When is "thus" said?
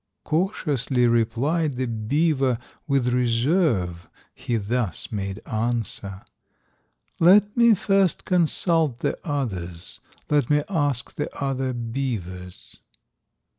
4.57-5.11